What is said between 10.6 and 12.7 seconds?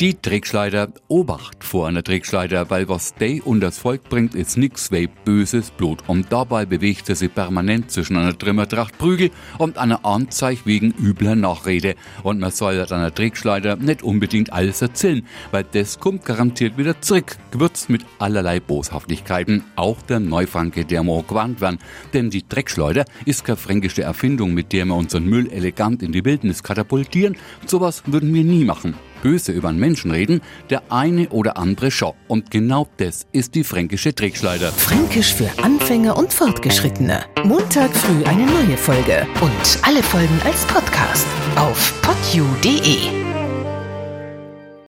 wegen übler Nachrede. Und man